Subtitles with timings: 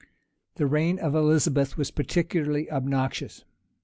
[0.55, 3.45] The reign of Elizabeth was particularly obnoxious.